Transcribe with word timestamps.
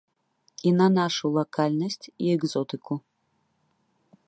І 0.69 0.71
на 0.79 0.87
нашую 0.99 1.31
лакальнасць 1.35 2.05
і 2.09 2.25
экзотыку. 2.39 2.93